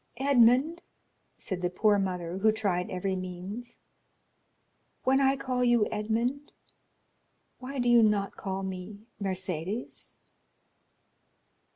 [0.17, 0.81] "Edmond,"
[1.37, 3.77] said the poor mother, who tried every means,
[5.03, 6.53] "when I call you Edmond,
[7.59, 10.17] why do you not call me Mercédès?"